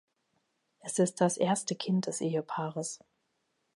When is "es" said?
0.79-0.97